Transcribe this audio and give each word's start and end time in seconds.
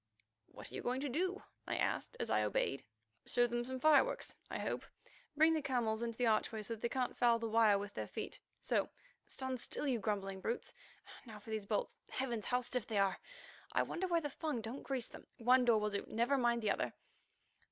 "What 0.47 0.71
are 0.71 0.73
you 0.73 0.81
going 0.81 0.99
to 1.01 1.09
do?" 1.09 1.43
I 1.67 1.75
asked 1.77 2.17
as 2.19 2.31
I 2.31 2.41
obeyed. 2.41 2.83
"Show 3.27 3.45
them 3.45 3.63
some 3.63 3.79
fireworks, 3.79 4.35
I 4.49 4.57
hope. 4.57 4.83
Bring 5.37 5.53
the 5.53 5.61
camels 5.61 6.01
into 6.01 6.17
the 6.17 6.25
archway 6.25 6.63
so 6.63 6.73
that 6.73 6.81
they 6.81 6.89
can't 6.89 7.15
foul 7.15 7.37
the 7.37 7.47
wire 7.47 7.77
with 7.77 7.93
their 7.93 8.07
feet. 8.07 8.39
So—stand 8.61 9.59
still, 9.59 9.85
you 9.87 9.99
grumbling 9.99 10.41
brutes! 10.41 10.73
Now 11.27 11.37
for 11.37 11.51
these 11.51 11.67
bolts. 11.67 11.99
Heavens! 12.09 12.47
how 12.47 12.61
stiff 12.61 12.87
they 12.87 12.97
are. 12.97 13.19
I 13.73 13.83
wonder 13.83 14.07
why 14.07 14.21
the 14.21 14.31
Fung 14.31 14.59
don't 14.59 14.81
grease 14.81 15.07
them. 15.07 15.27
One 15.37 15.65
door 15.65 15.79
will 15.79 15.91
do—never 15.91 16.35
mind 16.35 16.63
the 16.63 16.71
other." 16.71 16.93